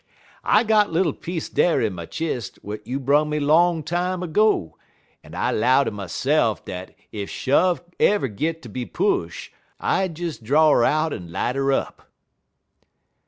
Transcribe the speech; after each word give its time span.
"I 0.43 0.63
got 0.63 0.91
little 0.91 1.13
piece 1.13 1.47
dar 1.47 1.79
in 1.79 1.93
my 1.93 2.07
chist 2.07 2.55
w'at 2.63 2.87
you 2.87 2.99
brung 2.99 3.29
me 3.29 3.39
long 3.39 3.83
time 3.83 4.23
ergo, 4.23 4.75
en 5.23 5.35
I 5.35 5.51
'low 5.51 5.83
ter 5.83 5.91
myse'f 5.91 6.65
dat 6.65 6.95
ef 7.13 7.29
shove 7.29 7.83
ever 7.99 8.27
git 8.27 8.63
ter 8.63 8.69
be 8.69 8.87
push, 8.87 9.51
I'd 9.79 10.15
des 10.15 10.39
draw 10.41 10.71
'er 10.71 10.83
out 10.83 11.13
en 11.13 11.31
light 11.31 11.55
'er 11.55 11.71
up." 11.71 12.09